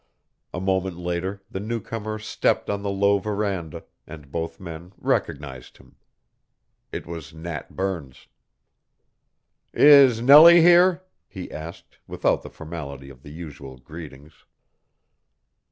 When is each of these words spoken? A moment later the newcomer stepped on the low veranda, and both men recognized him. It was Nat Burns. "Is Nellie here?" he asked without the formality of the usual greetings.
A 0.51 0.59
moment 0.59 0.97
later 0.97 1.43
the 1.51 1.59
newcomer 1.59 2.17
stepped 2.17 2.71
on 2.71 2.81
the 2.81 2.89
low 2.89 3.19
veranda, 3.19 3.83
and 4.07 4.31
both 4.31 4.59
men 4.59 4.93
recognized 4.97 5.77
him. 5.77 5.95
It 6.91 7.05
was 7.05 7.35
Nat 7.35 7.75
Burns. 7.75 8.25
"Is 9.75 10.19
Nellie 10.19 10.63
here?" 10.63 11.03
he 11.27 11.51
asked 11.51 11.99
without 12.07 12.41
the 12.41 12.49
formality 12.49 13.11
of 13.11 13.21
the 13.21 13.29
usual 13.29 13.77
greetings. 13.77 14.45